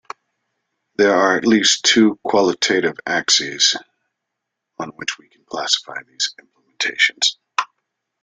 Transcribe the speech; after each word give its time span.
There 0.95 1.13
are 1.13 1.37
at 1.37 1.45
least 1.45 1.85
two 1.85 2.19
qualitative 2.23 2.99
axes 3.05 3.75
on 4.79 4.89
which 4.95 5.19
we 5.19 5.29
can 5.29 5.45
classify 5.45 6.01
these 6.07 6.33
implementations. 6.41 7.35